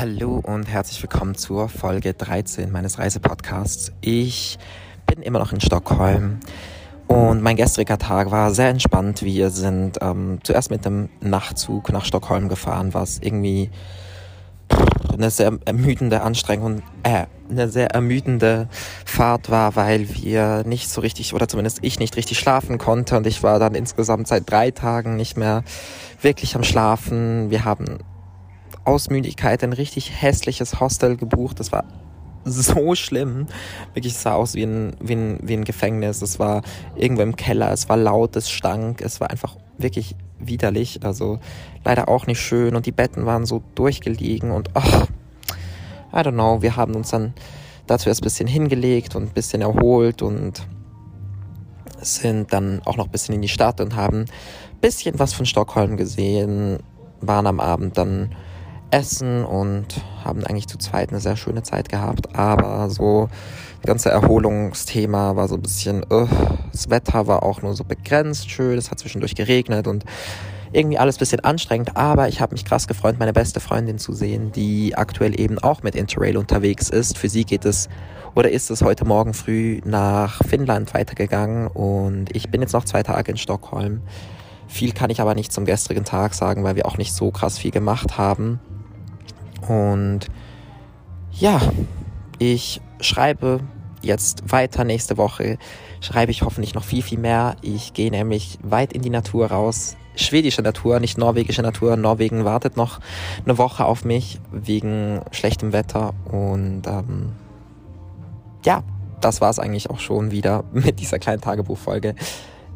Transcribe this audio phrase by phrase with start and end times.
[0.00, 3.92] Hallo und herzlich willkommen zur Folge 13 meines Reisepodcasts.
[4.00, 4.58] Ich
[5.04, 6.40] bin immer noch in Stockholm
[7.06, 9.20] und mein gestriger Tag war sehr entspannt.
[9.20, 13.68] Wir sind ähm, zuerst mit dem Nachtzug nach Stockholm gefahren, was irgendwie
[15.12, 18.70] eine sehr ermüdende Anstrengung, äh, eine sehr ermüdende
[19.04, 23.26] Fahrt war, weil wir nicht so richtig, oder zumindest ich nicht richtig schlafen konnte und
[23.26, 25.62] ich war dann insgesamt seit drei Tagen nicht mehr
[26.22, 27.50] wirklich am Schlafen.
[27.50, 27.98] Wir haben
[28.84, 31.60] aus Müdigkeit ein richtig hässliches Hostel gebucht.
[31.60, 31.84] Das war
[32.44, 33.46] so schlimm.
[33.94, 36.22] Wirklich sah aus wie ein, wie ein, wie ein Gefängnis.
[36.22, 36.62] Es war
[36.96, 41.00] irgendwo im Keller, es war laut, es stank, es war einfach wirklich widerlich.
[41.04, 41.38] Also
[41.84, 45.06] leider auch nicht schön und die Betten waren so durchgelegen und ach,
[46.12, 46.62] I don't know.
[46.62, 47.34] Wir haben uns dann
[47.86, 50.66] dazu erst ein bisschen hingelegt und ein bisschen erholt und
[52.00, 55.44] sind dann auch noch ein bisschen in die Stadt und haben ein bisschen was von
[55.44, 56.78] Stockholm gesehen,
[57.20, 58.34] waren am Abend dann
[58.90, 59.86] essen und
[60.24, 62.34] haben eigentlich zu zweit eine sehr schöne Zeit gehabt.
[62.36, 63.28] Aber so
[63.82, 66.26] das ganze Erholungsthema war so ein bisschen, uh,
[66.70, 70.04] das Wetter war auch nur so begrenzt schön, es hat zwischendurch geregnet und
[70.72, 74.52] irgendwie alles bisschen anstrengend, aber ich habe mich krass gefreut, meine beste Freundin zu sehen,
[74.52, 77.18] die aktuell eben auch mit Interrail unterwegs ist.
[77.18, 77.88] Für sie geht es
[78.34, 83.02] oder ist es heute Morgen früh nach Finnland weitergegangen und ich bin jetzt noch zwei
[83.02, 84.02] Tage in Stockholm.
[84.68, 87.58] Viel kann ich aber nicht zum gestrigen Tag sagen, weil wir auch nicht so krass
[87.58, 88.60] viel gemacht haben.
[89.70, 90.26] Und
[91.30, 91.60] ja,
[92.40, 93.60] ich schreibe
[94.02, 95.58] jetzt weiter nächste Woche.
[96.00, 97.54] Schreibe ich hoffentlich noch viel, viel mehr.
[97.62, 99.96] Ich gehe nämlich weit in die Natur raus.
[100.16, 101.96] Schwedische Natur, nicht norwegische Natur.
[101.96, 102.98] Norwegen wartet noch
[103.44, 106.14] eine Woche auf mich wegen schlechtem Wetter.
[106.24, 107.30] Und ähm,
[108.64, 108.82] ja,
[109.20, 112.16] das war es eigentlich auch schon wieder mit dieser kleinen Tagebuchfolge.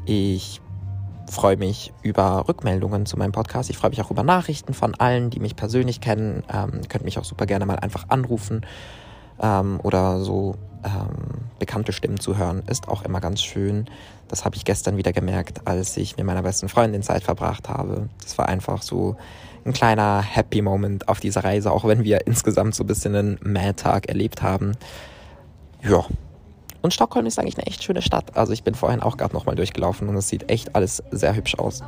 [0.07, 0.61] Ich
[1.31, 3.71] freue mich über Rückmeldungen zu meinem Podcast.
[3.71, 6.43] Ich freue mich auch über Nachrichten von allen, die mich persönlich kennen.
[6.53, 8.65] Ähm, könnt mich auch super gerne mal einfach anrufen
[9.41, 12.63] ähm, oder so ähm, bekannte Stimmen zu hören.
[12.69, 13.87] Ist auch immer ganz schön.
[14.29, 18.09] Das habe ich gestern wieder gemerkt, als ich mit meiner besten Freundin Zeit verbracht habe.
[18.23, 19.17] Das war einfach so
[19.65, 23.39] ein kleiner Happy Moment auf dieser Reise, auch wenn wir insgesamt so ein bisschen einen
[23.43, 24.73] Mad-Tag erlebt haben.
[25.83, 26.05] Ja,
[26.85, 28.37] und Stockholm ist eigentlich eine echt schöne Stadt.
[28.37, 31.55] Also ich bin vorhin auch gerade nochmal durchgelaufen und es sieht echt alles sehr hübsch
[31.55, 31.83] aus.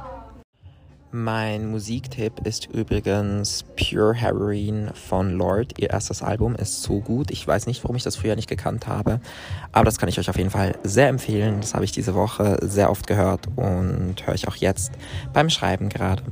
[1.13, 5.79] Mein Musiktipp ist übrigens Pure Heroin von Lord.
[5.79, 7.31] Ihr erstes Album ist so gut.
[7.31, 9.21] Ich weiß nicht, warum ich das früher nicht gekannt habe,
[9.71, 11.61] aber das kann ich euch auf jeden Fall sehr empfehlen.
[11.61, 14.93] Das habe ich diese Woche sehr oft gehört und höre ich auch jetzt
[15.35, 16.23] beim Schreiben gerade.